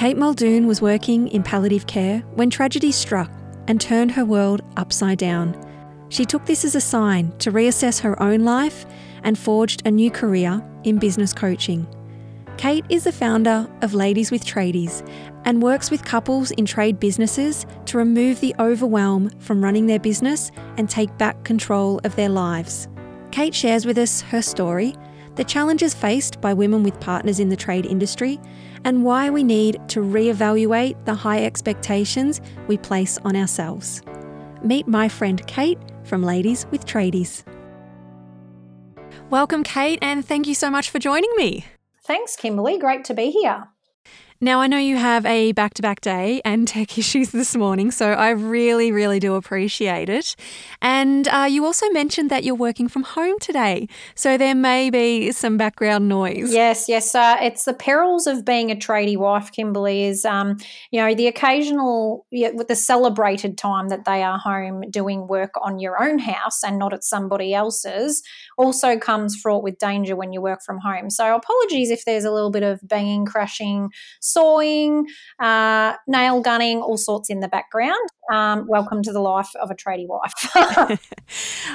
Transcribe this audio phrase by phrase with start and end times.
[0.00, 3.30] Kate Muldoon was working in palliative care when tragedy struck
[3.68, 5.54] and turned her world upside down.
[6.08, 8.86] She took this as a sign to reassess her own life
[9.24, 11.86] and forged a new career in business coaching.
[12.56, 15.06] Kate is the founder of Ladies with Tradies
[15.44, 20.50] and works with couples in trade businesses to remove the overwhelm from running their business
[20.78, 22.88] and take back control of their lives.
[23.32, 24.96] Kate shares with us her story,
[25.34, 28.40] the challenges faced by women with partners in the trade industry,
[28.84, 34.02] and why we need to re-evaluate the high expectations we place on ourselves.
[34.62, 37.44] Meet my friend Kate from Ladies with Tradies.
[39.30, 41.64] Welcome, Kate, and thank you so much for joining me.
[42.02, 42.78] Thanks, Kimberley.
[42.78, 43.68] Great to be here.
[44.42, 47.90] Now, I know you have a back to back day and tech issues this morning,
[47.90, 50.34] so I really, really do appreciate it.
[50.80, 55.30] And uh, you also mentioned that you're working from home today, so there may be
[55.32, 56.54] some background noise.
[56.54, 57.14] Yes, yes.
[57.14, 60.56] Uh, it's the perils of being a tradie wife, Kimberley, is, um,
[60.90, 65.78] you know, the occasional, with the celebrated time that they are home doing work on
[65.78, 68.22] your own house and not at somebody else's
[68.60, 71.08] also comes fraught with danger when you work from home.
[71.08, 75.06] So apologies if there's a little bit of banging, crashing, sawing,
[75.38, 78.08] uh, nail gunning, all sorts in the background.
[78.30, 80.56] Um, welcome to the life of a tradie wife.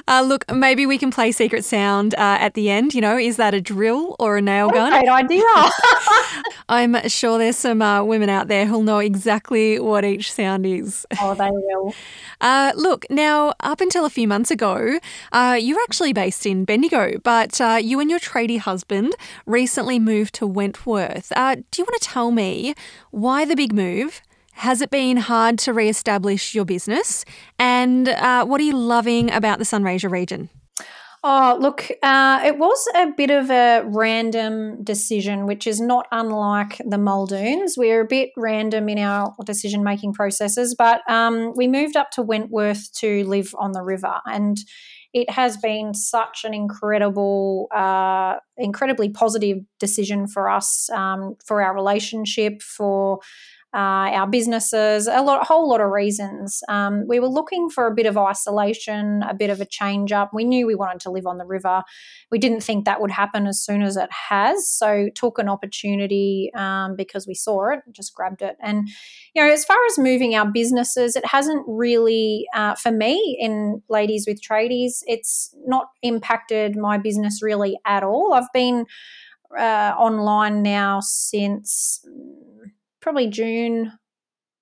[0.08, 2.94] uh, look, maybe we can play Secret Sound uh, at the end.
[2.94, 4.92] You know, is that a drill or a nail gun?
[4.92, 5.44] great idea.
[6.70, 11.06] I'm sure there's some uh, women out there who'll know exactly what each sound is.
[11.20, 11.94] Oh, they will.
[12.40, 15.00] Uh, look, now, up until a few months ago,
[15.34, 19.14] uh, you were actually based in Bendigo, but uh, you and your tradie husband
[19.46, 21.34] recently moved to Wentworth.
[21.36, 22.76] Uh, do you want to tell me
[23.12, 24.22] why the big move?
[24.56, 27.26] Has it been hard to re establish your business?
[27.60, 30.50] And uh, what are you loving about the Sunraysia region?
[31.28, 36.78] Oh, look, uh, it was a bit of a random decision, which is not unlike
[36.78, 37.74] the Muldoons.
[37.78, 42.22] We're a bit random in our decision making processes, but um, we moved up to
[42.22, 44.22] Wentworth to live on the river.
[44.26, 44.58] And
[45.16, 51.74] it has been such an incredible, uh, incredibly positive decision for us, um, for our
[51.74, 53.20] relationship, for
[53.76, 56.62] uh, our businesses, a lot, whole lot of reasons.
[56.70, 60.32] Um, we were looking for a bit of isolation, a bit of a change up.
[60.34, 61.84] We knew we wanted to live on the river.
[62.32, 66.52] We didn't think that would happen as soon as it has, so took an opportunity
[66.56, 68.56] um, because we saw it, just grabbed it.
[68.62, 68.88] And
[69.34, 73.82] you know, as far as moving our businesses, it hasn't really, uh, for me, in
[73.90, 78.34] Ladies with Tradies, it's not impacted my business really at all.
[78.34, 78.86] I've been
[79.58, 82.06] uh, online now since
[83.06, 83.92] probably June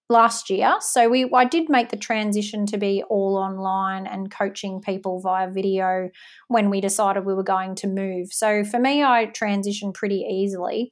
[0.10, 0.76] last year.
[0.82, 5.50] So we I did make the transition to be all online and coaching people via
[5.50, 6.10] video
[6.50, 8.34] when we decided we were going to move.
[8.34, 10.92] So for me, I transitioned pretty easily.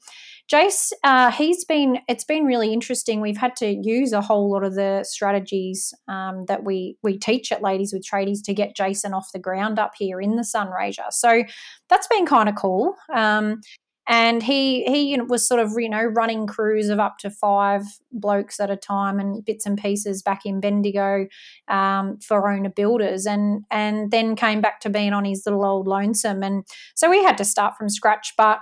[0.50, 3.20] Jace, uh, he's been it's been really interesting.
[3.20, 7.52] We've had to use a whole lot of the strategies um, that we we teach
[7.52, 11.12] at Ladies with Tradies to get Jason off the ground up here in the Sunraysia.
[11.12, 11.44] So
[11.90, 12.96] that's been kind of cool.
[13.14, 13.60] Um,
[14.08, 18.60] and he he was sort of you know running crews of up to five blokes
[18.60, 21.28] at a time and bits and pieces back in Bendigo
[21.68, 25.88] um, for owner builders and and then came back to being on his little old
[25.88, 26.44] lonesome.
[26.44, 28.60] And so we had to start from scratch but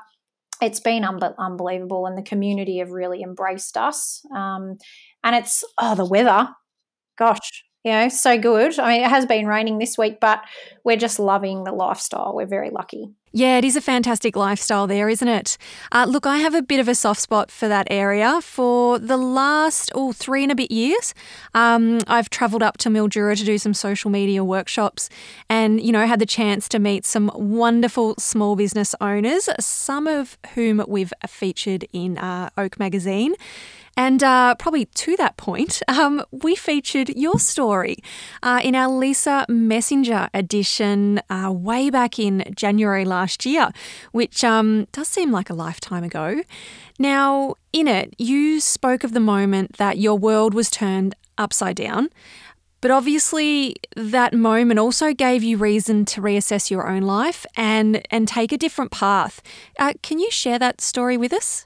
[0.61, 4.77] it's been un- unbelievable and the community have really embraced us um,
[5.23, 6.49] and it's oh the weather.
[7.17, 10.41] Gosh you know so good i mean it has been raining this week but
[10.83, 15.07] we're just loving the lifestyle we're very lucky yeah, it is a fantastic lifestyle there,
[15.07, 15.57] isn't it?
[15.91, 18.41] Uh, look, I have a bit of a soft spot for that area.
[18.41, 21.13] For the last oh, three and a bit years,
[21.53, 25.09] um, I've travelled up to Mildura to do some social media workshops
[25.47, 30.39] and, you know, had the chance to meet some wonderful small business owners, some of
[30.55, 33.35] whom we've featured in uh, Oak Magazine.
[33.99, 37.97] And uh, probably to that point, um, we featured your story
[38.41, 43.71] uh, in our Lisa Messenger edition uh, way back in January last year,
[44.13, 46.41] which um, does seem like a lifetime ago.
[46.97, 52.07] Now, in it, you spoke of the moment that your world was turned upside down.
[52.79, 58.29] But obviously, that moment also gave you reason to reassess your own life and, and
[58.29, 59.41] take a different path.
[59.77, 61.65] Uh, can you share that story with us?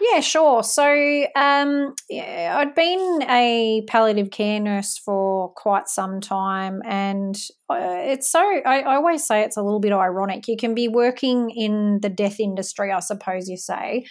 [0.00, 0.62] Yeah, sure.
[0.62, 7.34] So um, yeah, I'd been a palliative care nurse for quite some time, and
[7.68, 10.46] uh, it's so I, I, always say it's a little bit ironic.
[10.48, 14.06] You can be working in the death industry, I suppose you say,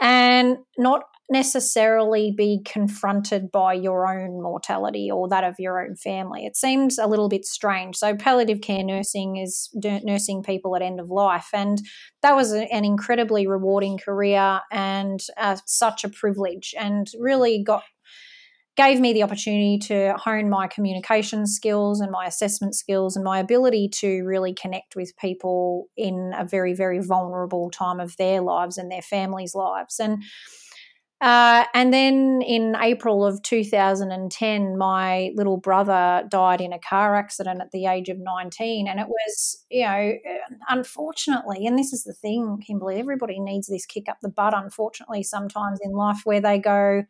[0.00, 6.44] and not necessarily be confronted by your own mortality or that of your own family.
[6.44, 7.96] It seems a little bit strange.
[7.96, 11.80] So, palliative care nursing is nursing people at end of life, and
[12.22, 17.84] that was an incredibly rewarding career and uh, such a privilege, and really got
[18.74, 23.38] gave me the opportunity to hone my communication skills and my assessment skills and my
[23.38, 28.78] ability to really connect with people in a very very vulnerable time of their lives
[28.78, 30.22] and their families lives and
[31.22, 37.60] uh, and then in April of 2010, my little brother died in a car accident
[37.60, 38.88] at the age of 19.
[38.88, 40.14] And it was, you know,
[40.68, 45.22] unfortunately, and this is the thing, Kimberley, everybody needs this kick up the butt, unfortunately,
[45.22, 47.04] sometimes in life where they go,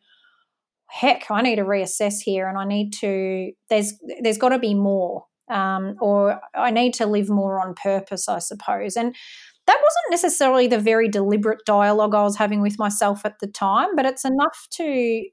[0.85, 4.75] heck, I need to reassess here and I need to, there's, there's got to be
[4.75, 5.25] more.
[5.49, 8.95] Um, or I need to live more on purpose, I suppose.
[8.95, 9.15] And
[9.65, 13.95] that wasn't necessarily the very deliberate dialogue I was having with myself at the time,
[13.95, 15.23] but it's enough to,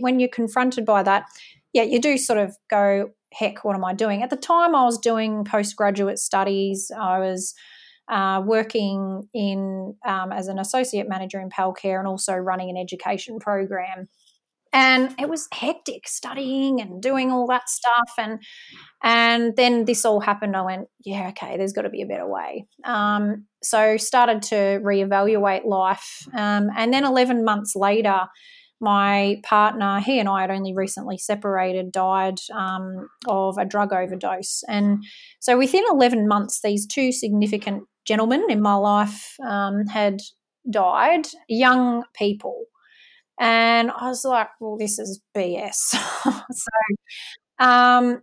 [0.00, 1.24] when you're confronted by that,
[1.74, 4.22] yeah, you do sort of go, heck, what am I doing?
[4.22, 6.90] At the time, I was doing postgraduate studies.
[6.98, 7.54] I was
[8.08, 13.38] uh, working in um, as an associate manager in Palcare and also running an education
[13.38, 14.08] program
[14.74, 18.42] and it was hectic studying and doing all that stuff and
[19.02, 22.28] and then this all happened i went yeah okay there's got to be a better
[22.28, 22.66] way.
[22.84, 28.22] Um, so started to reevaluate life um, and then 11 months later
[28.80, 34.62] my partner he and i had only recently separated died um, of a drug overdose.
[34.68, 35.04] And
[35.40, 40.18] so within 11 months these two significant gentlemen in my life um, had
[40.70, 42.64] died young people
[43.38, 45.74] and I was like, well, this is BS.
[46.52, 46.70] so,
[47.58, 48.22] um,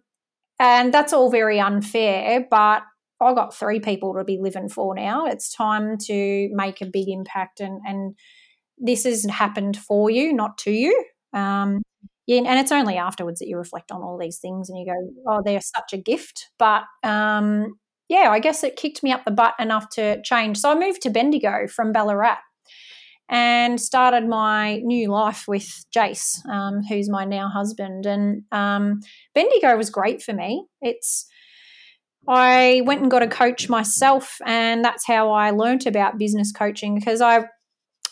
[0.60, 2.84] and that's all very unfair, but
[3.19, 5.25] I got three people to be living for now.
[5.25, 8.16] It's time to make a big impact, and and
[8.78, 11.06] this has happened for you, not to you.
[11.34, 11.81] Um,
[12.28, 15.24] yeah, and it's only afterwards that you reflect on all these things and you go,
[15.28, 16.50] oh, they're such a gift.
[16.57, 17.75] But um,
[18.10, 20.57] yeah, I guess it kicked me up the butt enough to change.
[20.57, 22.38] So I moved to Bendigo from Ballarat
[23.31, 28.06] and started my new life with Jace, um, who's my now husband.
[28.06, 29.00] And um,
[29.33, 30.66] Bendigo was great for me.
[30.81, 31.25] It's
[32.28, 36.94] I went and got a coach myself, and that's how I learnt about business coaching
[36.94, 37.45] because I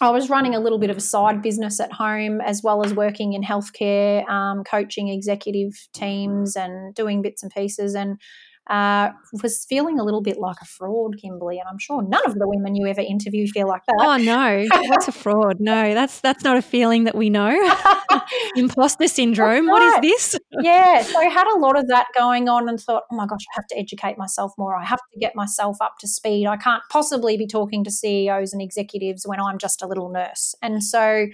[0.01, 2.94] I was running a little bit of a side business at home as well as
[2.94, 7.95] working in healthcare, um, coaching executive teams and doing bits and pieces.
[7.95, 8.18] And
[8.69, 9.10] uh,
[9.42, 12.48] was feeling a little bit like a fraud, Kimberley, and I'm sure none of the
[12.48, 13.98] women you ever interview feel like that.
[14.00, 15.60] Oh no, that's a fraud?
[15.60, 17.50] No, that's that's not a feeling that we know.
[18.56, 19.68] Imposter syndrome.
[19.68, 19.71] Right.
[19.71, 20.39] What is this?
[20.62, 23.42] yeah, so I had a lot of that going on, and thought, oh my gosh,
[23.54, 24.75] I have to educate myself more.
[24.75, 26.45] I have to get myself up to speed.
[26.45, 30.54] I can't possibly be talking to CEOs and executives when I'm just a little nurse,
[30.62, 31.27] and so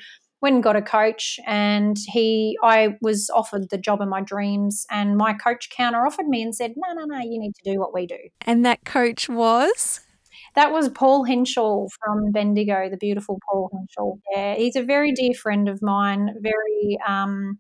[0.46, 4.86] went and got a coach and he I was offered the job of my dreams
[4.92, 7.80] and my coach counter offered me and said, No, no, no, you need to do
[7.80, 8.20] what we do.
[8.42, 10.02] And that coach was?
[10.54, 14.20] That was Paul Henschel from Bendigo, the beautiful Paul Henschel.
[14.32, 16.30] Yeah, he's a very dear friend of mine.
[16.42, 17.58] Very, um,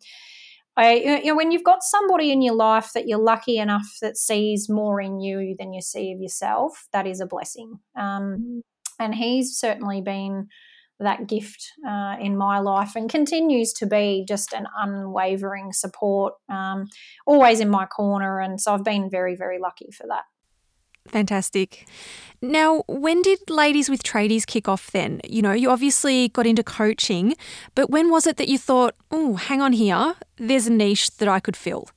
[0.77, 4.15] I, you know, when you've got somebody in your life that you're lucky enough that
[4.15, 7.79] sees more in you than you see of yourself, that is a blessing.
[7.97, 8.61] Um,
[8.99, 10.49] and he's certainly been
[10.99, 16.87] that gift uh, in my life and continues to be just an unwavering support, um,
[17.25, 18.39] always in my corner.
[18.39, 20.23] And so I've been very, very lucky for that.
[21.09, 21.87] Fantastic.
[22.41, 25.21] Now, when did Ladies with Tradies kick off then?
[25.27, 27.35] You know, you obviously got into coaching,
[27.75, 31.27] but when was it that you thought, oh, hang on here, there's a niche that
[31.27, 31.89] I could fill?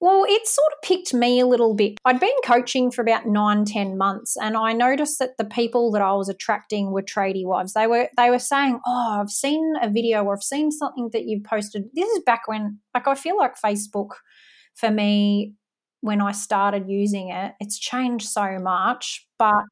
[0.00, 1.98] Well, it sort of picked me a little bit.
[2.04, 6.02] I'd been coaching for about nine, ten months, and I noticed that the people that
[6.02, 7.72] I was attracting were tradie wives.
[7.72, 11.24] They were they were saying, "Oh, I've seen a video or I've seen something that
[11.26, 14.10] you've posted." This is back when, like, I feel like Facebook
[14.76, 15.54] for me
[16.00, 19.64] when I started using it, it's changed so much, but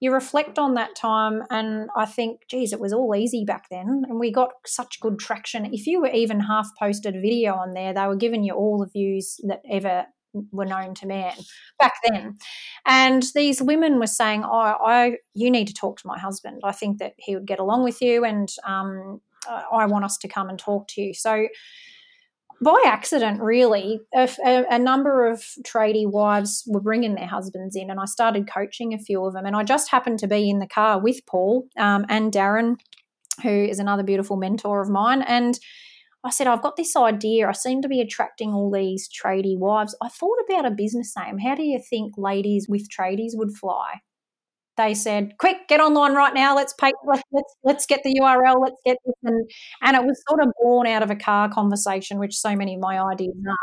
[0.00, 4.04] you reflect on that time and I think, geez, it was all easy back then.
[4.08, 5.72] And we got such good traction.
[5.72, 8.78] If you were even half posted a video on there, they were giving you all
[8.78, 10.06] the views that ever
[10.52, 11.34] were known to man
[11.78, 12.36] back then.
[12.86, 16.60] And these women were saying, Oh, I you need to talk to my husband.
[16.62, 20.28] I think that he would get along with you and um, I want us to
[20.28, 21.14] come and talk to you.
[21.14, 21.48] So
[22.60, 28.00] by accident, really, a, a, number of tradie wives were bringing their husbands in, and
[28.00, 29.46] I started coaching a few of them.
[29.46, 32.76] And I just happened to be in the car with Paul um, and Darren
[33.42, 35.22] who is another beautiful mentor of mine.
[35.22, 35.58] And
[36.24, 37.48] I said, I've got this idea.
[37.48, 39.96] I seem to be attracting all these tradie wives.
[40.02, 41.38] I thought about a business name.
[41.38, 44.00] How do you think ladies with tradies would fly?
[44.78, 46.56] They said, "Quick, get online right now.
[46.56, 46.92] Let's pay.
[47.06, 48.62] Let's let's, let's get the URL.
[48.62, 49.50] Let's get this." And
[49.82, 52.80] and it was sort of born out of a car conversation, which so many of
[52.80, 53.56] my ideas are.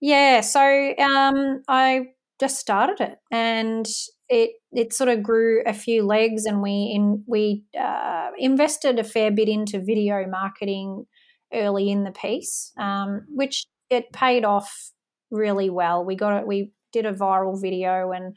[0.00, 2.06] Yeah, so um, I
[2.40, 3.86] just started it, and
[4.28, 9.04] it it sort of grew a few legs, and we in we uh, invested a
[9.04, 11.06] fair bit into video marketing
[11.52, 14.92] early in the piece, um, which it paid off
[15.30, 16.04] really well.
[16.04, 16.46] We got it.
[16.46, 18.36] We did a viral video, and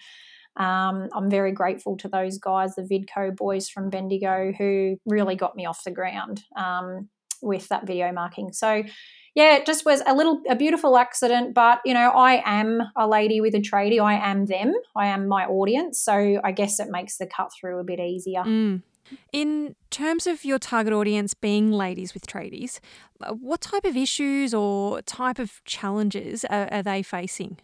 [0.58, 5.56] um, I'm very grateful to those guys, the Vidco boys from Bendigo, who really got
[5.56, 7.10] me off the ground um,
[7.42, 8.54] with that video marking.
[8.54, 8.84] So
[9.36, 13.08] yeah, it just was a little a beautiful accident, but you know, I am a
[13.08, 14.00] lady with a tradie.
[14.00, 14.74] I am them.
[14.96, 16.00] I am my audience.
[16.00, 18.44] So I guess it makes the cut through a bit easier.
[18.44, 18.84] Mm.
[19.32, 22.80] In terms of your target audience being ladies with tradies,
[23.22, 27.58] uh, what type of issues or type of challenges are, are they facing?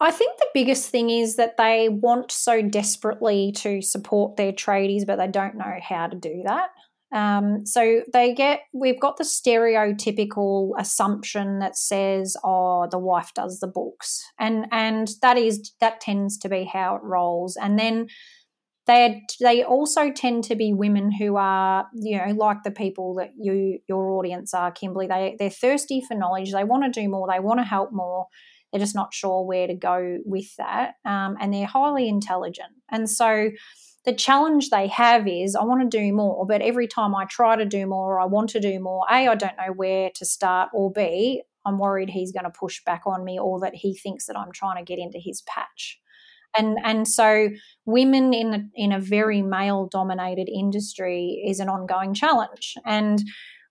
[0.00, 5.06] I think the biggest thing is that they want so desperately to support their tradies,
[5.06, 6.68] but they don't know how to do that.
[7.12, 13.60] Um, so they get, we've got the stereotypical assumption that says, "Oh, the wife does
[13.60, 17.56] the books," and and that is that tends to be how it rolls.
[17.56, 18.08] And then
[18.86, 23.30] they they also tend to be women who are you know like the people that
[23.38, 25.06] you your audience are kimberly.
[25.06, 26.52] They they're thirsty for knowledge.
[26.52, 27.26] They want to do more.
[27.30, 28.26] They want to help more
[28.72, 32.72] they're just not sure where to go with that um, and they're highly intelligent.
[32.90, 33.50] And so
[34.04, 37.56] the challenge they have is i want to do more but every time i try
[37.56, 40.24] to do more or i want to do more a i don't know where to
[40.24, 43.94] start or b i'm worried he's going to push back on me or that he
[43.94, 46.00] thinks that i'm trying to get into his patch.
[46.56, 47.48] And and so
[47.84, 52.74] women in a, in a very male dominated industry is an ongoing challenge.
[52.84, 53.22] And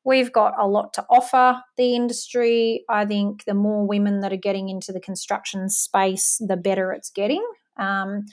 [0.07, 4.37] we've got a lot to offer the industry i think the more women that are
[4.37, 7.45] getting into the construction space the better it's getting
[7.77, 8.25] um,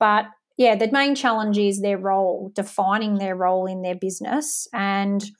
[0.00, 0.24] but
[0.56, 5.30] yeah the main challenge is their role defining their role in their business and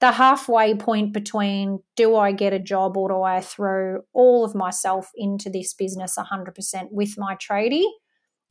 [0.00, 4.54] the halfway point between do I get a job or do I throw all of
[4.54, 7.86] myself into this business 100% with my tradie?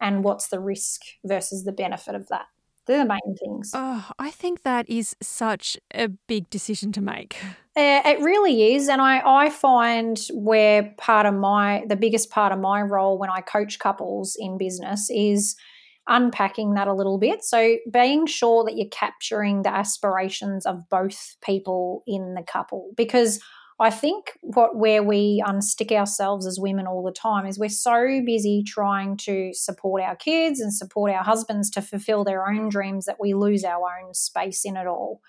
[0.01, 2.45] And what's the risk versus the benefit of that?
[2.85, 3.71] They're the main things.
[3.73, 7.37] Oh, I think that is such a big decision to make.
[7.75, 8.89] Uh, it really is.
[8.89, 13.29] And I, I find where part of my, the biggest part of my role when
[13.29, 15.55] I coach couples in business is
[16.07, 17.43] unpacking that a little bit.
[17.43, 23.39] So, being sure that you're capturing the aspirations of both people in the couple, because
[23.79, 28.21] I think what where we unstick ourselves as women all the time is we're so
[28.25, 33.05] busy trying to support our kids and support our husbands to fulfill their own dreams
[33.05, 35.21] that we lose our own space in it all.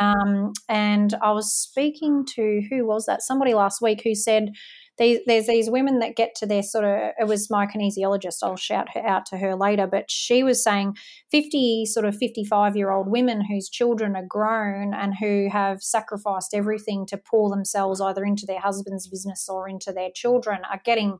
[0.00, 3.22] Um, and I was speaking to who was that?
[3.22, 4.52] Somebody last week who said
[4.98, 8.56] these, there's these women that get to their sort of it was my kinesiologist i'll
[8.56, 10.94] shout her out to her later but she was saying
[11.30, 16.54] 50 sort of 55 year old women whose children are grown and who have sacrificed
[16.54, 21.18] everything to pour themselves either into their husband's business or into their children are getting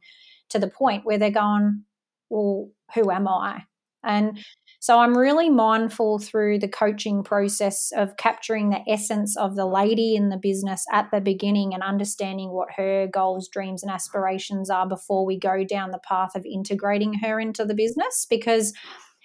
[0.50, 1.85] to the point where they're going
[2.31, 3.62] well who am i?
[4.02, 4.38] And
[4.85, 10.14] so I'm really mindful through the coaching process of capturing the essence of the lady
[10.14, 14.87] in the business at the beginning and understanding what her goals, dreams, and aspirations are
[14.87, 18.26] before we go down the path of integrating her into the business.
[18.29, 18.75] Because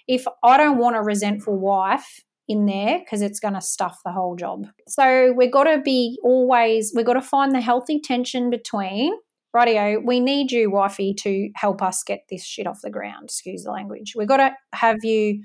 [0.08, 4.12] if I don't want a resentful wife, in there because it's going to stuff the
[4.12, 4.66] whole job.
[4.88, 9.12] So we've got to be always, we've got to find the healthy tension between
[9.54, 13.24] rightio, we need you, wifey, to help us get this shit off the ground.
[13.24, 14.14] Excuse the language.
[14.16, 15.42] We've got to have you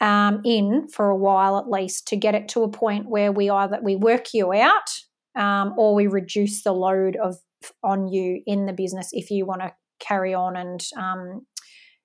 [0.00, 3.50] um, in for a while at least to get it to a point where we
[3.50, 4.88] either we work you out
[5.36, 7.36] um, or we reduce the load of
[7.82, 11.44] on you in the business if you want to carry on and um,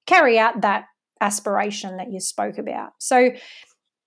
[0.08, 0.86] carry out that
[1.22, 2.92] aspiration that you spoke about.
[3.00, 3.30] So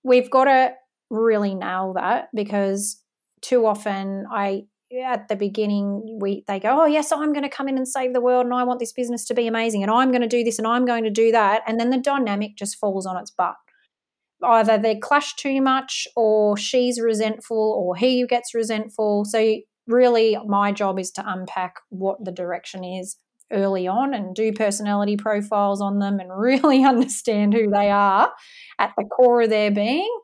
[0.03, 0.73] we've got to
[1.09, 3.01] really nail that because
[3.41, 4.63] too often I
[5.05, 8.13] at the beginning we they go oh yes i'm going to come in and save
[8.13, 10.43] the world and i want this business to be amazing and i'm going to do
[10.43, 13.31] this and i'm going to do that and then the dynamic just falls on its
[13.31, 13.55] butt.
[14.43, 19.25] Either they clash too much or she's resentful or he gets resentful.
[19.25, 23.17] So really my job is to unpack what the direction is
[23.51, 28.31] early on and do personality profiles on them and really understand who they are
[28.77, 30.19] at the core of their being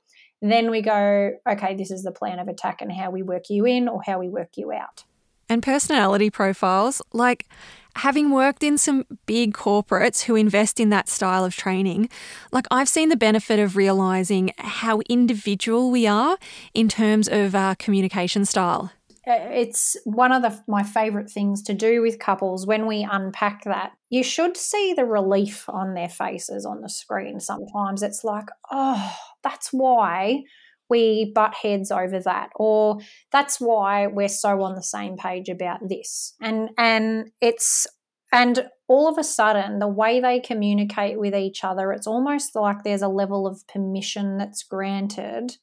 [0.51, 3.65] then we go, okay, this is the plan of attack and how we work you
[3.65, 5.03] in or how we work you out.
[5.49, 7.47] And personality profiles, like
[7.95, 12.09] having worked in some big corporates who invest in that style of training,
[12.51, 16.37] like I've seen the benefit of realizing how individual we are
[16.73, 18.91] in terms of our communication style.
[19.25, 23.63] Uh, it's one of the, my favorite things to do with couples when we unpack
[23.63, 23.93] that.
[24.09, 27.39] You should see the relief on their faces on the screen.
[27.39, 30.43] Sometimes it's like, oh, that's why
[30.89, 32.99] we butt heads over that or
[33.31, 36.35] that's why we're so on the same page about this.
[36.41, 37.87] And and it's
[38.31, 42.83] and all of a sudden the way they communicate with each other it's almost like
[42.83, 45.57] there's a level of permission that's granted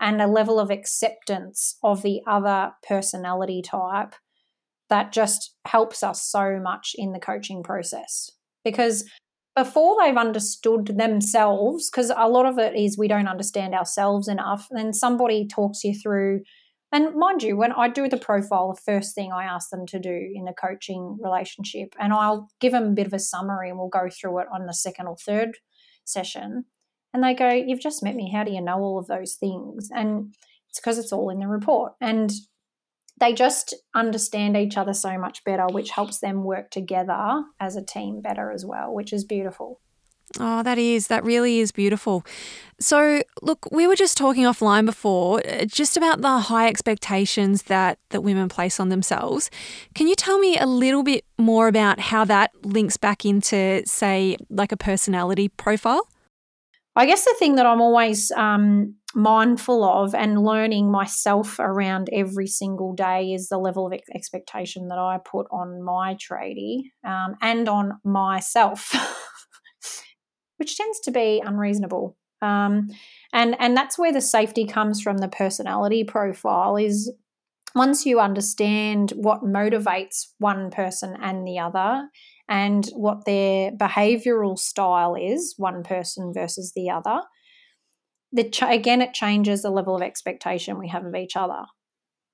[0.00, 4.14] and a level of acceptance of the other personality type
[4.88, 8.30] that just helps us so much in the coaching process.
[8.64, 9.04] Because
[9.62, 14.66] before they've understood themselves, because a lot of it is we don't understand ourselves enough,
[14.70, 16.40] then somebody talks you through.
[16.92, 19.98] And mind you, when I do the profile, the first thing I ask them to
[19.98, 23.78] do in a coaching relationship, and I'll give them a bit of a summary and
[23.78, 25.58] we'll go through it on the second or third
[26.06, 26.64] session.
[27.12, 28.32] And they go, You've just met me.
[28.32, 29.90] How do you know all of those things?
[29.94, 30.34] And
[30.70, 31.92] it's because it's all in the report.
[32.00, 32.32] And
[33.20, 37.84] they just understand each other so much better, which helps them work together as a
[37.84, 39.80] team better as well, which is beautiful.
[40.38, 42.24] Oh, that is, that really is beautiful.
[42.78, 47.98] So, look, we were just talking offline before uh, just about the high expectations that,
[48.10, 49.50] that women place on themselves.
[49.94, 54.36] Can you tell me a little bit more about how that links back into, say,
[54.48, 56.06] like a personality profile?
[56.94, 62.46] I guess the thing that I'm always um, mindful of and learning myself around every
[62.46, 67.68] single day is the level of expectation that I put on my tradie um, and
[67.68, 68.94] on myself,
[70.58, 72.16] which tends to be unreasonable.
[72.42, 72.88] Um,
[73.32, 75.18] and and that's where the safety comes from.
[75.18, 77.12] The personality profile is
[77.74, 82.08] once you understand what motivates one person and the other,
[82.48, 87.20] and what their behavioral style is, one person versus the other
[88.32, 91.64] the again it changes the level of expectation we have of each other.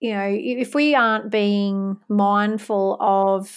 [0.00, 3.48] You know if we aren't being mindful of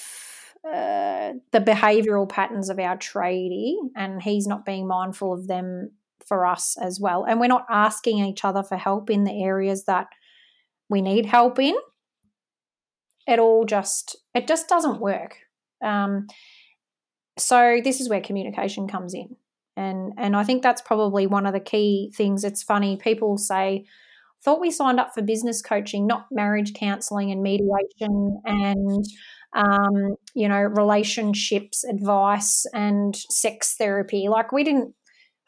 [0.65, 5.91] uh, the behavioral patterns of our tradie and he's not being mindful of them
[6.25, 9.85] for us as well and we're not asking each other for help in the areas
[9.85, 10.07] that
[10.89, 11.75] we need help in
[13.29, 15.37] it all just it just doesn't work.
[15.83, 16.27] Um,
[17.37, 19.35] so this is where communication comes in
[19.79, 22.43] and and I think that's probably one of the key things.
[22.43, 23.85] It's funny people say,
[24.43, 29.05] "Thought we signed up for business coaching, not marriage counselling and mediation and."
[29.51, 34.27] Um, you know, relationships advice and sex therapy.
[34.29, 34.93] Like, we didn't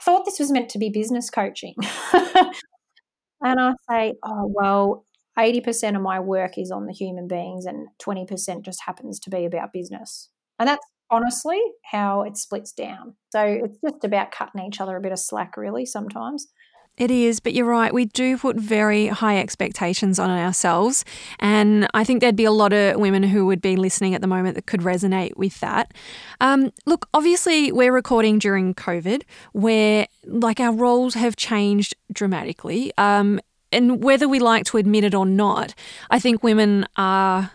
[0.02, 1.76] thought this was meant to be business coaching.
[2.14, 5.06] and I say, oh, well,
[5.38, 9.46] 80% of my work is on the human beings and 20% just happens to be
[9.46, 10.30] about business.
[10.60, 13.16] And that's honestly how it splits down.
[13.32, 16.48] So it's just about cutting each other a bit of slack, really, sometimes.
[16.98, 17.94] It is, but you're right.
[17.94, 21.06] We do put very high expectations on ourselves.
[21.40, 24.28] And I think there'd be a lot of women who would be listening at the
[24.28, 25.94] moment that could resonate with that.
[26.42, 32.92] Um, look, obviously, we're recording during COVID, where like our roles have changed dramatically.
[32.98, 33.40] Um,
[33.72, 35.74] and whether we like to admit it or not,
[36.10, 37.52] I think women are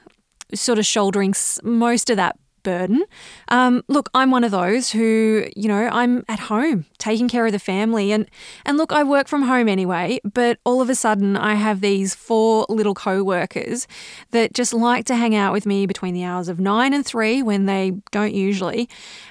[0.55, 3.05] sort of shouldering most of that burden.
[3.49, 7.53] Um, look, I'm one of those who, you know, I'm at home taking care of
[7.53, 8.29] the family, and
[8.67, 10.19] and look, I work from home anyway.
[10.25, 13.87] But all of a sudden, I have these four little co-workers
[14.33, 17.43] that just like to hang out with me between the hours of nine and three
[17.43, 18.89] when they don't usually,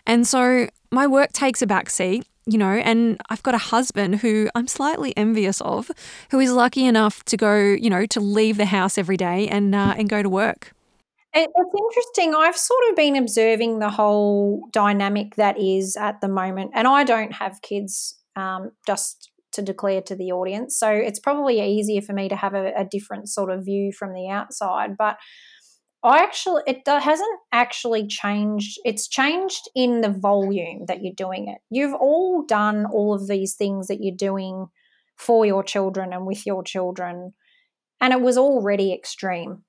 [0.08, 4.50] and so my work takes a backseat you know, and I've got a husband who
[4.54, 5.90] I'm slightly envious of,
[6.30, 9.74] who is lucky enough to go, you know, to leave the house every day and
[9.74, 10.76] uh, and go to work.
[11.38, 12.34] It's interesting.
[12.34, 17.04] I've sort of been observing the whole dynamic that is at the moment, and I
[17.04, 18.18] don't have kids.
[18.38, 22.54] Um, just to declare to the audience, so it's probably easier for me to have
[22.54, 24.98] a, a different sort of view from the outside.
[24.98, 25.18] But
[26.04, 28.78] I actually, it hasn't actually changed.
[28.86, 31.60] It's changed in the volume that you're doing it.
[31.70, 34.68] You've all done all of these things that you're doing
[35.18, 37.34] for your children and with your children,
[38.02, 39.64] and it was already extreme.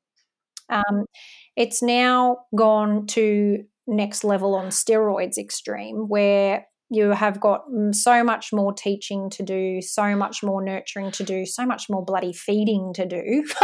[0.68, 1.06] Um,
[1.56, 8.22] it's now gone to next level on steroids extreme, where you have got mm, so
[8.22, 12.32] much more teaching to do, so much more nurturing to do, so much more bloody
[12.32, 13.44] feeding to do.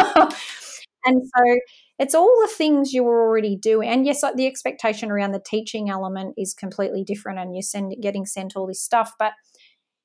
[1.05, 1.59] and so
[1.99, 3.89] it's all the things you were already doing.
[3.89, 8.27] And yes, the expectation around the teaching element is completely different, and you're send, getting
[8.27, 9.13] sent all this stuff.
[9.19, 9.33] But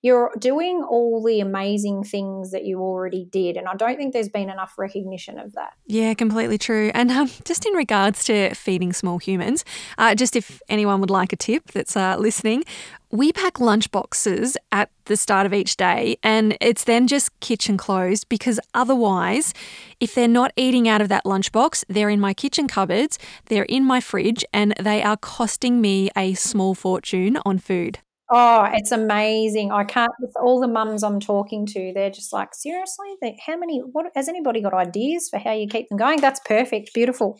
[0.02, 3.58] you're doing all the amazing things that you already did.
[3.58, 5.74] And I don't think there's been enough recognition of that.
[5.88, 6.92] Yeah, completely true.
[6.94, 9.66] And um, just in regards to feeding small humans,
[9.98, 12.64] uh, just if anyone would like a tip that's uh, listening,
[13.10, 17.78] we pack lunch boxes at the start of each day and it's then just kitchen
[17.78, 19.54] closed because otherwise,
[20.00, 23.84] if they're not eating out of that lunchbox, they're in my kitchen cupboards, they're in
[23.84, 28.00] my fridge, and they are costing me a small fortune on food.
[28.30, 29.72] Oh, it's amazing.
[29.72, 33.08] I can't, with all the mums I'm talking to, they're just like, seriously?
[33.46, 36.20] How many, what, has anybody got ideas for how you keep them going?
[36.20, 36.94] That's perfect.
[36.94, 37.40] Beautiful.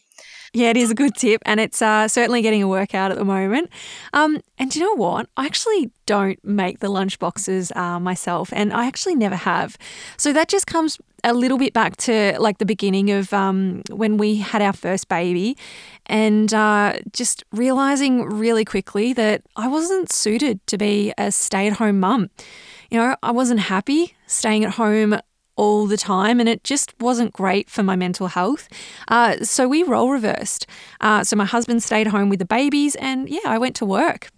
[0.54, 3.26] Yeah, it is a good tip, and it's uh, certainly getting a workout at the
[3.26, 3.70] moment.
[4.14, 5.30] Um, and do you know what?
[5.36, 9.78] I actually don't make the lunch boxes uh, myself, and I actually never have.
[10.18, 14.18] So that just comes a little bit back to like the beginning of um, when
[14.18, 15.58] we had our first baby,
[16.06, 22.30] and uh, just realizing really quickly that I wasn't suited to be a stay-at-home mum.
[22.90, 25.20] You know, I wasn't happy staying at home
[25.58, 28.70] all the time, and it just wasn't great for my mental health.
[29.08, 30.66] Uh, so we role reversed.
[31.02, 34.30] Uh, so my husband stayed home with the babies, and yeah, I went to work.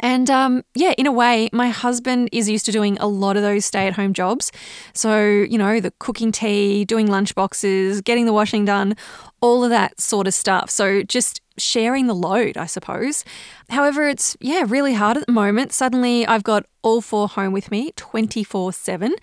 [0.00, 3.42] And um, yeah, in a way, my husband is used to doing a lot of
[3.42, 4.50] those stay at home jobs.
[4.94, 8.96] So, you know, the cooking tea, doing lunch boxes, getting the washing done,
[9.40, 10.70] all of that sort of stuff.
[10.70, 13.24] So, just sharing the load, I suppose.
[13.68, 15.72] However, it's, yeah, really hard at the moment.
[15.72, 19.14] Suddenly, I've got all four home with me 24 7.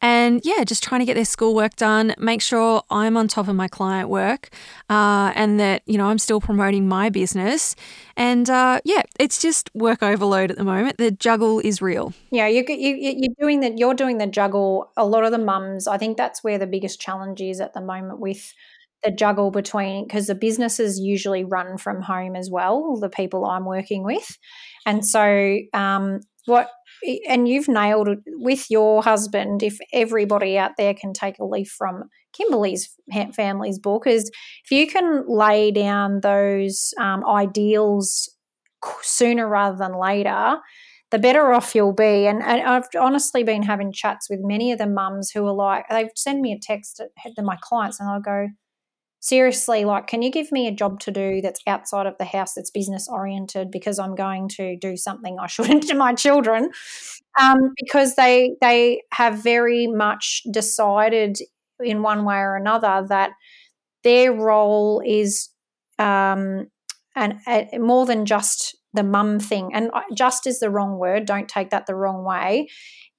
[0.00, 3.56] And yeah, just trying to get their schoolwork done, make sure I'm on top of
[3.56, 4.50] my client work
[4.88, 7.74] uh, and that, you know, I'm still promoting my business.
[8.16, 10.98] And uh, yeah, it's just work overload at the moment.
[10.98, 12.12] The juggle is real.
[12.30, 13.78] Yeah, you, you, you're doing that.
[13.78, 14.92] You're doing the juggle.
[14.96, 17.80] A lot of the mums, I think that's where the biggest challenge is at the
[17.80, 18.54] moment with
[19.04, 23.64] the juggle between because the businesses usually run from home as well the people i'm
[23.64, 24.36] working with
[24.86, 26.70] and so um, what
[27.28, 31.68] and you've nailed it with your husband if everybody out there can take a leaf
[31.76, 32.94] from kimberly's
[33.34, 34.30] family's book is
[34.64, 38.28] if you can lay down those um, ideals
[39.02, 40.58] sooner rather than later
[41.10, 42.26] the better off you'll be.
[42.26, 45.86] And, and, I've honestly been having chats with many of the mums who are like,
[45.88, 48.48] they've sent me a text to my clients and I'll go,
[49.20, 52.54] seriously, like, can you give me a job to do that's outside of the house
[52.54, 56.70] that's business oriented because I'm going to do something I shouldn't to my children?
[57.40, 61.38] Um, because they they have very much decided
[61.80, 63.30] in one way or another that
[64.02, 65.50] their role is
[65.98, 66.66] um,
[67.16, 69.70] and uh, more than just the mum thing.
[69.74, 71.26] And just is the wrong word.
[71.26, 72.68] Don't take that the wrong way.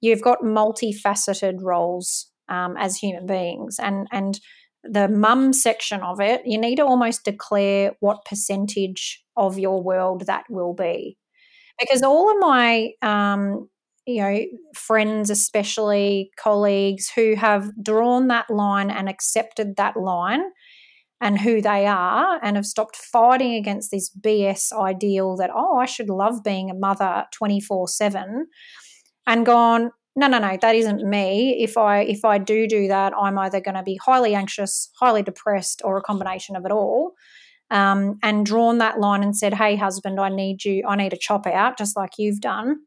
[0.00, 4.40] You've got multifaceted roles um, as human beings, and and
[4.84, 10.26] the mum section of it, you need to almost declare what percentage of your world
[10.26, 11.16] that will be.
[11.78, 13.68] Because all of my, um,
[14.06, 14.40] you know,
[14.74, 20.42] friends, especially colleagues who have drawn that line and accepted that line
[21.20, 25.86] and who they are and have stopped fighting against this BS ideal that, oh, I
[25.86, 28.46] should love being a mother 24 7
[29.26, 29.90] and gone,
[30.20, 31.56] no no no that isn't me.
[31.62, 35.22] If i if i do do that i'm either going to be highly anxious highly
[35.22, 37.14] depressed or a combination of it all.
[37.72, 41.16] Um, and drawn that line and said hey husband i need you i need a
[41.16, 42.80] chop out just like you've done.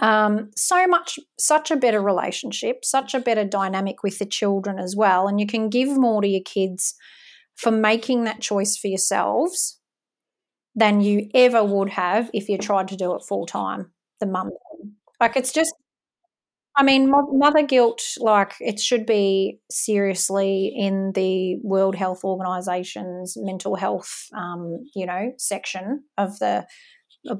[0.00, 4.96] Um, so much such a better relationship such a better dynamic with the children as
[4.96, 5.28] well.
[5.28, 6.94] And you can give more to your kids
[7.54, 9.78] for making that choice for yourselves
[10.74, 14.50] than you ever would have if you tried to do it full time the mum.
[15.20, 15.74] Like it's just
[16.76, 23.76] I mean, mother guilt, like it should be seriously in the World Health Organization's mental
[23.76, 26.66] health, um, you know, section of the.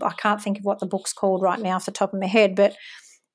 [0.03, 2.27] I can't think of what the book's called right now off the top of my
[2.27, 2.75] head, but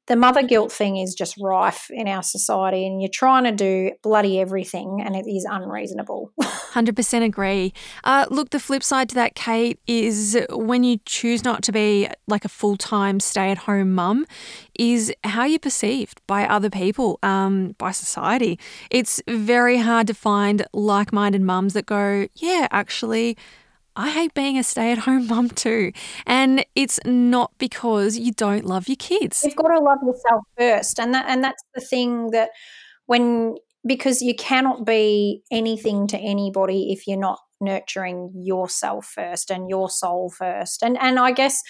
[0.10, 3.92] the mother guilt thing is just rife in our society, and you're trying to do
[4.02, 6.32] bloody everything, and it is unreasonable.
[6.42, 7.74] 100% agree.
[8.04, 12.10] Uh, look, the flip side to that, Kate, is when you choose not to be
[12.28, 14.26] like a full time stay at home mum,
[14.78, 18.60] is how you're perceived by other people, um, by society.
[18.90, 23.38] It's very hard to find like minded mums that go, yeah, actually,
[24.00, 25.92] I hate being a stay at home mum too.
[26.26, 29.44] And it's not because you don't love your kids.
[29.44, 31.00] You've got to love yourself first.
[31.02, 32.52] And that and that's the thing that
[33.08, 39.70] when because you cannot be anything to anybody if you're not nurturing yourself first and
[39.70, 40.82] your soul first.
[40.82, 41.62] And and I guess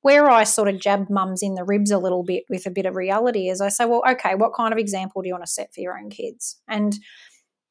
[0.00, 2.86] where I sort of jab mums in the ribs a little bit with a bit
[2.86, 5.50] of reality is I say, well, okay, what kind of example do you want to
[5.50, 6.60] set for your own kids?
[6.66, 6.98] And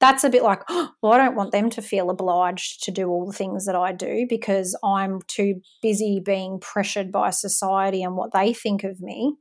[0.04, 3.08] that's a bit like, oh, well, I don't want them to feel obliged to do
[3.08, 8.18] all the things that I do because I'm too busy being pressured by society and
[8.18, 9.36] what they think of me.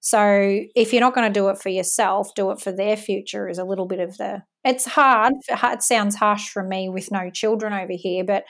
[0.00, 3.48] So if you're not going to do it for yourself, do it for their future
[3.48, 4.42] is a little bit of the.
[4.64, 5.34] It's hard.
[5.48, 8.44] It sounds harsh from me with no children over here, but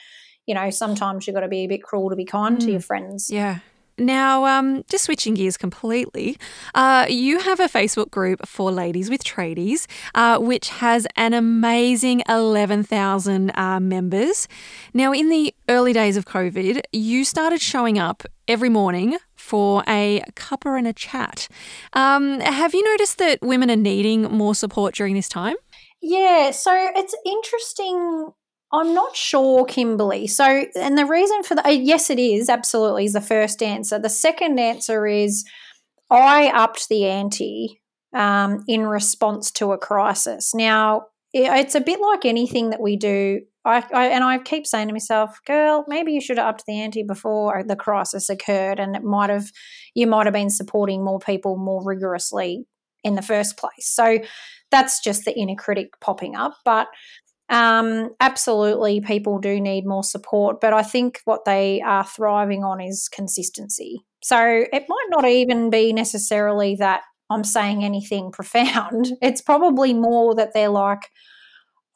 [0.47, 2.61] you know sometimes you've got to be a bit cruel to be kind mm.
[2.61, 3.29] to your friends.
[3.29, 3.59] Yeah.
[3.97, 6.37] Now, um, just switching gears completely,
[6.73, 12.23] uh, you have a Facebook group for ladies with tradies, uh, which has an amazing
[12.27, 14.47] 11,000 uh, members.
[14.93, 20.23] Now, in the early days of COVID, you started showing up every morning for a
[20.35, 21.47] cuppa and a chat.
[21.93, 25.55] Um, have you noticed that women are needing more support during this time?
[26.01, 28.31] Yeah, so it's interesting
[28.73, 30.25] I'm not sure, Kimberley.
[30.25, 33.99] So, and the reason for that, yes, it is absolutely is the first answer.
[33.99, 35.45] The second answer is
[36.09, 37.79] I upped the ante
[38.15, 40.55] um, in response to a crisis.
[40.55, 43.41] Now, it's a bit like anything that we do.
[43.63, 46.79] I, I, and I keep saying to myself, "Girl, maybe you should have upped the
[46.79, 49.51] ante before the crisis occurred, and it might have,
[49.93, 52.65] you might have been supporting more people more rigorously
[53.03, 54.19] in the first place." So
[54.69, 56.55] that's just the inner critic popping up.
[56.65, 56.87] But
[57.49, 62.79] um, absolutely, people do need more support, but I think what they are thriving on
[62.81, 64.03] is consistency.
[64.23, 69.11] So it might not even be necessarily that I'm saying anything profound.
[69.21, 71.09] It's probably more that they're like,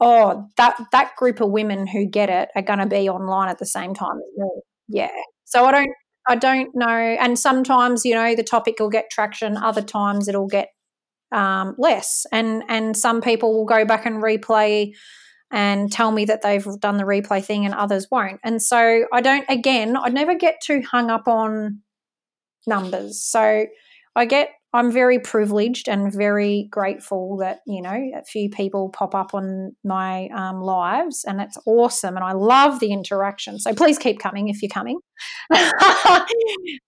[0.00, 3.58] oh, that that group of women who get it are going to be online at
[3.58, 4.50] the same time as me.
[4.88, 5.10] Yeah.
[5.44, 5.94] So I don't
[6.28, 6.86] I don't know.
[6.86, 9.56] And sometimes you know the topic will get traction.
[9.56, 10.68] Other times it'll get
[11.32, 12.26] um, less.
[12.32, 14.92] And and some people will go back and replay
[15.50, 18.40] and tell me that they've done the replay thing and others won't.
[18.44, 21.80] And so I don't, again, I never get too hung up on
[22.66, 23.22] numbers.
[23.22, 23.66] So
[24.14, 29.14] I get, I'm very privileged and very grateful that, you know, a few people pop
[29.14, 32.16] up on my um, lives and it's awesome.
[32.16, 33.58] And I love the interaction.
[33.58, 34.98] So please keep coming if you're coming.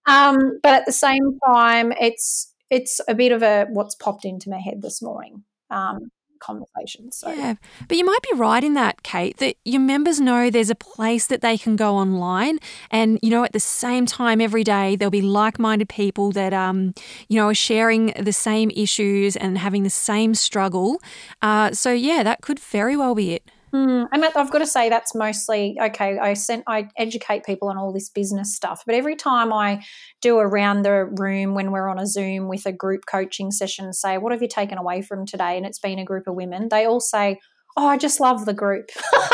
[0.07, 4.51] um, but at the same time, it's, it's a bit of a what's popped into
[4.51, 5.45] my head this morning.
[5.71, 7.17] Um, conversations.
[7.17, 7.31] So.
[7.31, 7.55] Yeah,
[7.89, 11.27] but you might be right in that, Kate, that your members know there's a place
[11.29, 12.59] that they can go online,
[12.91, 16.95] and you know, at the same time every day there'll be like-minded people that um,
[17.29, 21.01] you know, are sharing the same issues and having the same struggle.
[21.43, 23.51] Uh, so yeah, that could very well be it.
[23.75, 26.19] Mm, and I've got to say that's mostly okay.
[26.19, 29.85] I sent I educate people on all this business stuff, but every time I
[30.21, 34.19] do around the room when we're on a Zoom with a group coaching session, say,
[34.19, 36.85] "What have you taken away from today?" and it's been a group of women, they
[36.85, 37.39] all say,
[37.77, 38.91] "Oh, I just love the group."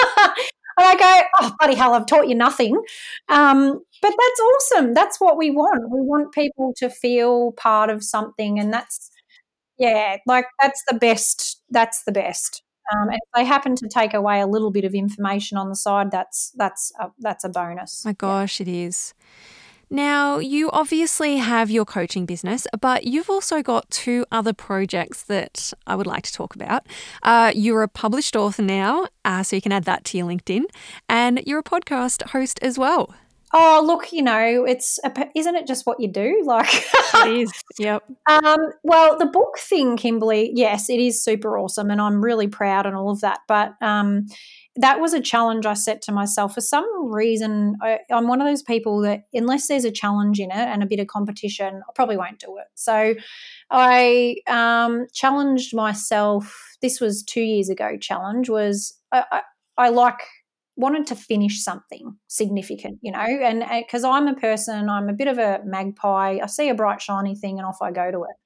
[0.79, 2.75] And I go, oh, bloody hell, I've taught you nothing.
[3.31, 4.92] Um, but that's awesome.
[4.92, 5.90] That's what we want.
[5.90, 8.59] We want people to feel part of something.
[8.59, 9.11] And that's,
[9.79, 11.62] yeah, like that's the best.
[11.70, 12.62] That's the best.
[12.92, 15.77] Um, and if they happen to take away a little bit of information on the
[15.77, 18.05] side, that's that's a, that's a bonus.
[18.05, 18.66] My gosh, yeah.
[18.66, 19.14] it is.
[19.88, 25.72] Now, you obviously have your coaching business, but you've also got two other projects that
[25.87, 26.88] I would like to talk about.
[27.22, 30.64] Uh, you're a published author now, uh, so you can add that to your LinkedIn,
[31.09, 33.14] and you're a podcast host as well.
[33.59, 36.42] Oh, look, you know, it's a, isn't it just what you do?
[36.47, 37.53] Like it is.
[37.79, 38.05] Yep.
[38.29, 42.85] Um, well, the book thing, Kimberley, yes, it is super awesome, and I'm really proud
[42.85, 43.38] and all of that.
[43.49, 44.27] But um,
[44.77, 46.55] that was a challenge I set to myself.
[46.55, 50.51] For some reason, I, am one of those people that unless there's a challenge in
[50.51, 52.66] it and a bit of competition, I probably won't do it.
[52.75, 53.14] So
[53.71, 56.77] I um, challenged myself.
[56.83, 57.97] This was two years ago.
[57.99, 59.42] Challenge was I, I,
[59.79, 60.21] I like
[60.77, 65.29] wanted to finish something significant, you know, and because I'm a person, I'm a bit
[65.29, 66.39] of a magpie.
[66.43, 68.37] I see a bright, shiny thing and off I go to it.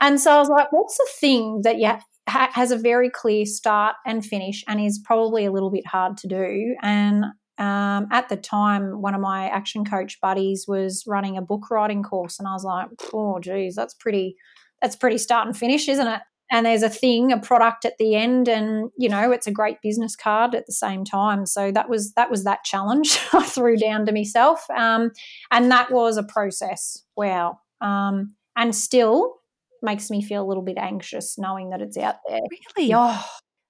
[0.00, 1.92] And so I was like, what's the thing that you
[2.28, 6.16] ha- has a very clear start and finish and is probably a little bit hard
[6.18, 6.76] to do?
[6.82, 7.24] And
[7.58, 12.04] um, at the time, one of my action coach buddies was running a book writing
[12.04, 14.36] course, and I was like, oh, geez, that's pretty.
[14.80, 16.20] That's pretty start and finish, isn't it?
[16.50, 19.78] And there's a thing a product at the end and you know it's a great
[19.82, 21.46] business card at the same time.
[21.46, 24.64] So that was that was that challenge i threw down to myself.
[24.70, 25.10] Um,
[25.50, 27.02] and that was a process.
[27.16, 27.60] Wow.
[27.80, 29.36] Um, and still
[29.82, 32.40] makes me feel a little bit anxious knowing that it's out there.
[32.76, 32.92] Really?
[32.94, 33.24] Oh,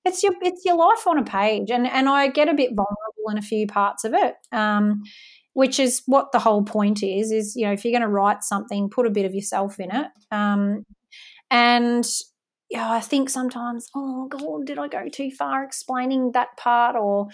[0.05, 3.31] it's your it's your life on a page and and i get a bit vulnerable
[3.31, 5.03] in a few parts of it um,
[5.59, 8.45] which is what the whole point is is you know if you're going to write
[8.45, 10.07] something put a bit of yourself in it.
[10.31, 10.85] Um,
[11.51, 12.07] and
[12.71, 16.97] yeah, I think sometimes, oh God, did I go too far explaining that part?
[16.97, 17.29] Or,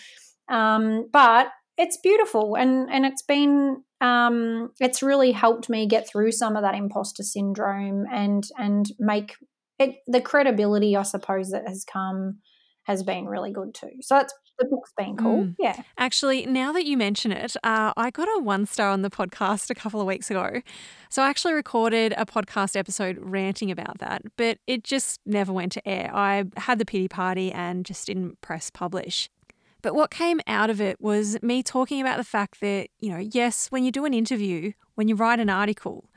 [0.48, 6.32] um, but it's beautiful, and and it's been, um, it's really helped me get through
[6.32, 9.34] some of that imposter syndrome and and make
[9.78, 12.38] it the credibility, I suppose, that has come
[12.84, 13.90] has been really good too.
[14.00, 15.44] So that's the book's been cool.
[15.44, 15.56] Mm.
[15.58, 15.82] Yeah.
[15.98, 19.70] Actually, now that you mention it, uh, I got a one star on the podcast
[19.70, 20.60] a couple of weeks ago.
[21.08, 25.72] So I actually recorded a podcast episode ranting about that, but it just never went
[25.72, 26.10] to air.
[26.14, 29.28] I had the pity party and just didn't press publish.
[29.82, 33.18] But what came out of it was me talking about the fact that, you know,
[33.18, 36.08] yes, when you do an interview, when you write an article,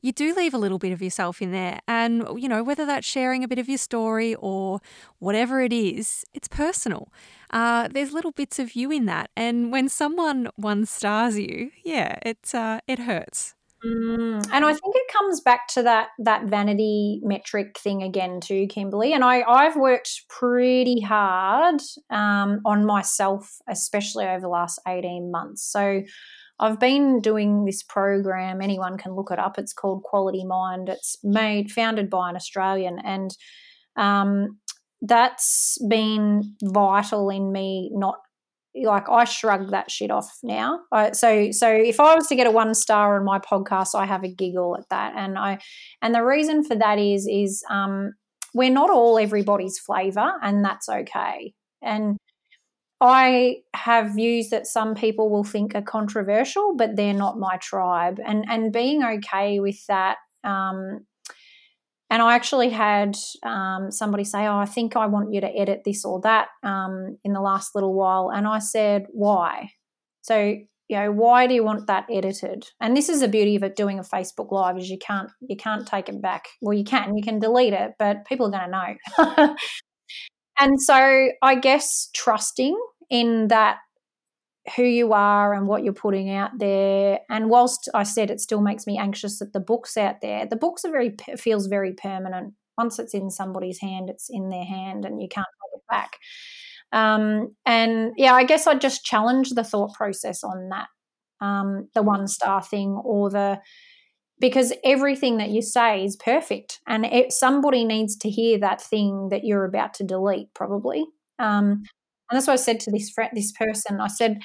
[0.00, 1.80] you do leave a little bit of yourself in there.
[1.86, 4.80] And, you know, whether that's sharing a bit of your story or
[5.18, 7.12] whatever it is, it's personal.
[7.50, 9.30] Uh, there's little bits of you in that.
[9.36, 13.54] And when someone one stars you, yeah, it, uh, it hurts.
[13.84, 18.66] Mm, and I think it comes back to that that vanity metric thing again too,
[18.66, 19.12] Kimberley.
[19.12, 21.80] And I I've worked pretty hard
[22.10, 25.62] um, on myself, especially over the last eighteen months.
[25.62, 26.02] So
[26.60, 28.60] I've been doing this program.
[28.60, 29.58] Anyone can look it up.
[29.58, 30.88] It's called Quality Mind.
[30.88, 33.30] It's made founded by an Australian, and
[33.96, 34.58] um,
[35.02, 38.16] that's been vital in me not
[38.74, 40.80] like I shrug that shit off now.
[40.92, 44.06] I, so so if I was to get a one star on my podcast, I
[44.06, 45.58] have a giggle at that, and I
[46.02, 48.12] and the reason for that is is um,
[48.54, 51.54] we're not all everybody's flavor, and that's okay.
[51.82, 52.16] And
[53.00, 58.20] I have views that some people will think are controversial, but they're not my tribe,
[58.24, 60.16] and and being okay with that.
[60.44, 61.06] Um,
[62.10, 65.82] and I actually had um, somebody say, "Oh, I think I want you to edit
[65.84, 69.70] this or that um, in the last little while," and I said, "Why?"
[70.22, 70.56] So
[70.88, 72.66] you know, why do you want that edited?
[72.80, 75.56] And this is the beauty of it doing a Facebook Live is you can't you
[75.56, 76.46] can't take it back.
[76.62, 79.56] Well, you can, you can delete it, but people are going to know.
[80.58, 82.78] And so I guess trusting
[83.10, 83.78] in that
[84.76, 87.20] who you are and what you're putting out there.
[87.30, 90.56] And whilst I said it still makes me anxious that the book's out there, the
[90.56, 92.54] books are very feels very permanent.
[92.76, 96.18] Once it's in somebody's hand, it's in their hand, and you can't take it back.
[96.92, 100.88] Um, and yeah, I guess I'd just challenge the thought process on that,
[101.40, 103.60] um, the one star thing or the
[104.40, 109.28] because everything that you say is perfect and it, somebody needs to hear that thing
[109.30, 111.04] that you're about to delete probably.
[111.38, 111.84] Um,
[112.30, 114.38] and that's what i said to this friend this person i said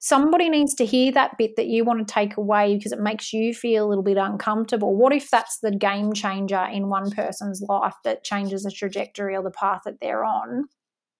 [0.00, 3.32] somebody needs to hear that bit that you want to take away because it makes
[3.32, 4.96] you feel a little bit uncomfortable.
[4.96, 9.42] What if that's the game changer in one person's life that changes the trajectory or
[9.42, 10.64] the path that they're on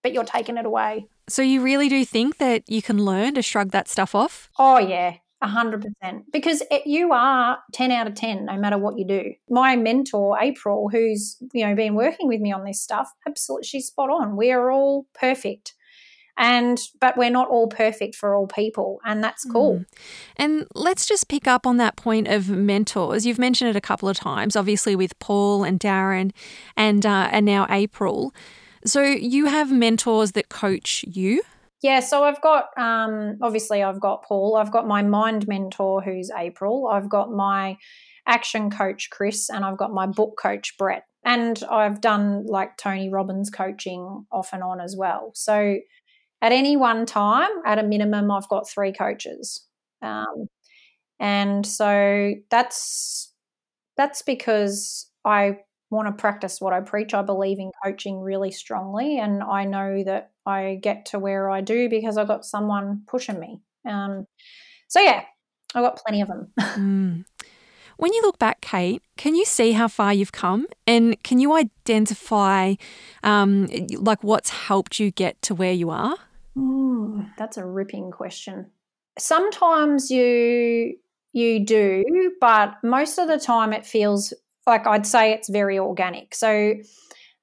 [0.03, 1.05] but you're taking it away?
[1.29, 4.49] So you really do think that you can learn to shrug that stuff off?
[4.59, 8.77] Oh yeah a hundred percent, because it, you are ten out of ten, no matter
[8.77, 9.33] what you do.
[9.49, 13.87] My mentor, April, who's you know been working with me on this stuff, absolutely, she's
[13.87, 14.37] spot on.
[14.37, 15.75] We are all perfect,
[16.37, 19.79] and but we're not all perfect for all people, and that's cool.
[19.79, 19.87] Mm.
[20.37, 23.25] And let's just pick up on that point of mentors.
[23.25, 26.33] You've mentioned it a couple of times, obviously with Paul and Darren,
[26.77, 28.35] and uh, and now April.
[28.85, 31.43] So you have mentors that coach you.
[31.83, 36.31] Yeah, so I've got um, obviously I've got Paul, I've got my mind mentor who's
[36.37, 37.77] April, I've got my
[38.27, 43.09] action coach Chris, and I've got my book coach Brett, and I've done like Tony
[43.11, 45.33] Robbins coaching off and on as well.
[45.35, 45.79] So
[46.43, 49.67] at any one time, at a minimum, I've got three coaches,
[50.03, 50.49] um,
[51.21, 53.33] and so that's
[53.97, 55.59] that's because I
[55.91, 57.15] want to practice what I preach.
[57.15, 61.61] I believe in coaching really strongly, and I know that I get to where I
[61.61, 63.61] do because I've got someone pushing me.
[63.89, 64.27] Um,
[64.89, 65.25] so, yeah,
[65.75, 66.53] I've got plenty of them.
[66.61, 67.25] mm.
[67.97, 70.67] When you look back, Kate, can you see how far you've come?
[70.87, 72.77] And can you identify
[73.23, 76.17] um, like what's helped you get to where you are?
[76.57, 78.71] Ooh, that's a ripping question.
[79.19, 80.95] Sometimes you
[81.33, 84.33] you do, but most of the time it feels
[84.67, 86.35] like I'd say it's very organic.
[86.35, 86.75] So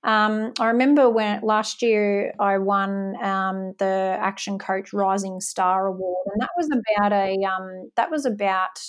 [0.03, 6.27] um, I remember when last year I won um, the Action Coach Rising Star Award,
[6.31, 8.79] and that was about a um, that was about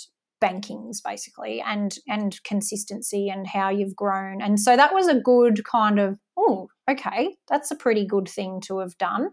[0.41, 5.65] bankings basically and and consistency and how you've grown and so that was a good
[5.65, 9.29] kind of oh okay that's a pretty good thing to have done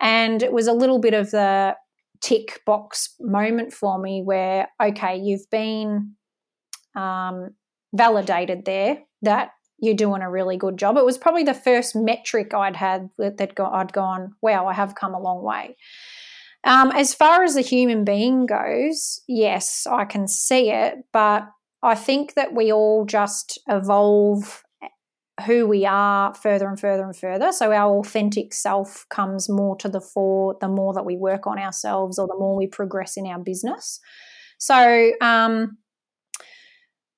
[0.00, 1.76] and it was a little bit of the
[2.22, 6.14] tick box moment for me where okay you've been
[6.96, 7.50] um,
[7.92, 10.96] validated there that you're doing a really good job.
[10.96, 15.14] It was probably the first metric I'd had that, I'd gone, wow, I have come
[15.14, 15.76] a long way.
[16.64, 21.48] Um, as far as the human being goes, yes, I can see it, but
[21.82, 24.62] I think that we all just evolve
[25.46, 27.50] who we are further and further and further.
[27.50, 31.58] So our authentic self comes more to the fore the more that we work on
[31.58, 33.98] ourselves or the more we progress in our business.
[34.58, 35.78] So, um,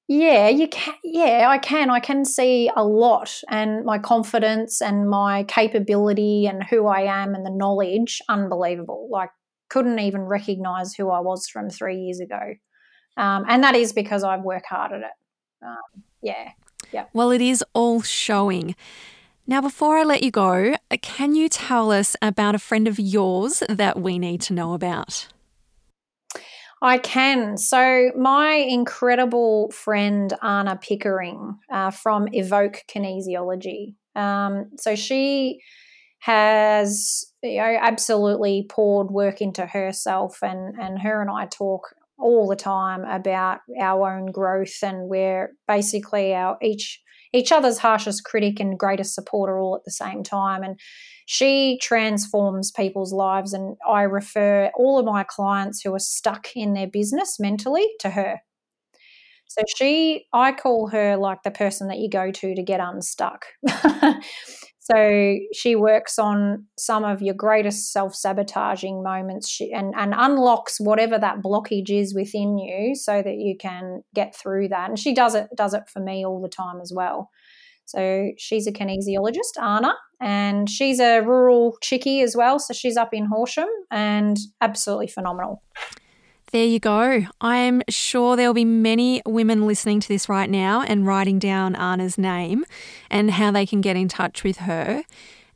[0.07, 0.95] Yeah, you can.
[1.03, 1.89] Yeah, I can.
[1.89, 7.35] I can see a lot, and my confidence and my capability and who I am
[7.35, 9.09] and the knowledge, unbelievable.
[9.11, 9.31] Like,
[9.71, 12.55] couldn't even recognize who I was from three years ago.
[13.17, 15.65] Um, and that is because I work hard at it.
[15.65, 16.51] Um, yeah.
[16.93, 17.07] Yeah.
[17.13, 18.77] Well, it is all showing.
[19.47, 23.63] Now, before I let you go, can you tell us about a friend of yours
[23.69, 25.29] that we need to know about?
[26.85, 27.57] I can.
[27.57, 33.95] So, my incredible friend Anna Pickering uh, from Evoke Kinesiology.
[34.15, 35.61] Um, so, she
[36.19, 42.47] has you know, absolutely poured work into herself, and, and her and I talk all
[42.49, 47.01] the time about our own growth, and we're basically our each
[47.33, 50.63] each other's harshest critic and greatest supporter all at the same time.
[50.63, 50.79] And
[51.27, 56.75] she transforms people's lives, and I refer all of my clients who are stuck in
[56.75, 58.41] their business mentally to her.
[59.47, 63.47] So she, I call her like the person that you go to to get unstuck.
[64.81, 71.19] so she works on some of your greatest self sabotaging moments and, and unlocks whatever
[71.19, 74.89] that blockage is within you so that you can get through that.
[74.89, 77.31] And she does it, does it for me all the time as well.
[77.85, 82.59] So she's a kinesiologist, Anna, and she's a rural chickie as well.
[82.59, 85.63] So she's up in Horsham and absolutely phenomenal.
[86.53, 87.27] There you go.
[87.41, 91.75] I'm sure there will be many women listening to this right now and writing down
[91.75, 92.65] Anna's name
[93.11, 95.03] and how they can get in touch with her.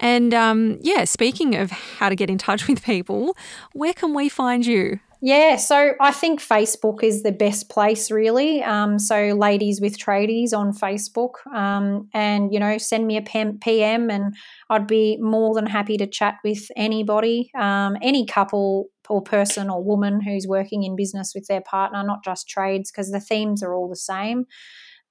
[0.00, 3.36] And um, yeah, speaking of how to get in touch with people,
[3.72, 4.98] where can we find you?
[5.20, 8.62] Yeah, so I think Facebook is the best place, really.
[8.62, 14.10] Um, so, ladies with tradies on Facebook, um, and you know, send me a PM,
[14.10, 14.36] and
[14.70, 19.82] I'd be more than happy to chat with anybody, um, any couple or person or
[19.82, 23.74] woman who's working in business with their partner, not just trades, because the themes are
[23.74, 24.46] all the same.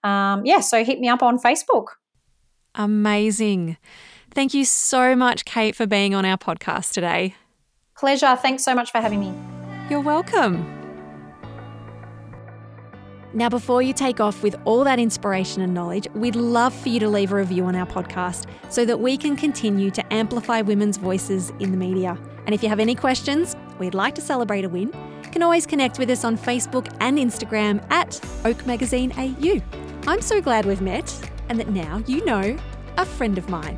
[0.03, 1.87] Um, yeah, so hit me up on Facebook.
[2.75, 3.77] Amazing.
[4.31, 7.35] Thank you so much, Kate, for being on our podcast today.
[7.97, 8.35] Pleasure.
[8.35, 9.56] Thanks so much for having me.
[9.89, 10.73] You're welcome.
[13.33, 16.99] Now, before you take off with all that inspiration and knowledge, we'd love for you
[16.99, 20.97] to leave a review on our podcast so that we can continue to amplify women's
[20.97, 22.17] voices in the media.
[22.45, 24.91] And if you have any questions, we'd like to celebrate a win,
[25.31, 29.61] can always connect with us on Facebook and Instagram at Oak Magazine AU.
[30.05, 32.57] I'm so glad we've met and that now you know
[32.97, 33.77] a friend of mine.